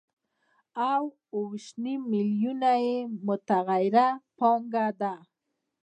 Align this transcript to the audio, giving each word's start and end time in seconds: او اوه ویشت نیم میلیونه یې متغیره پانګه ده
او 0.89 1.03
اوه 1.35 1.47
ویشت 1.51 1.75
نیم 1.83 2.01
میلیونه 2.13 2.71
یې 2.85 2.97
متغیره 3.27 4.07
پانګه 4.37 4.87
ده 4.99 5.13